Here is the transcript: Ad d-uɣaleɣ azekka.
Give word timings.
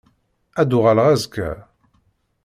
Ad 0.61 0.67
d-uɣaleɣ 0.69 1.07
azekka. 1.13 1.51